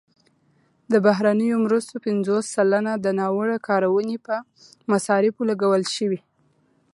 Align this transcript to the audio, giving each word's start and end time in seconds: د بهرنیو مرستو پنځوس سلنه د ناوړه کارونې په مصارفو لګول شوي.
د 0.91 0.93
بهرنیو 1.05 1.57
مرستو 1.65 1.95
پنځوس 2.05 2.45
سلنه 2.55 2.93
د 2.99 3.07
ناوړه 3.19 3.57
کارونې 3.67 4.17
په 4.25 4.35
مصارفو 4.91 5.41
لګول 5.49 5.83
شوي. 5.95 6.19